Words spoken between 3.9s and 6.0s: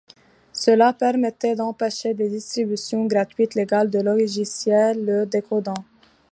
de logiciels le décodant.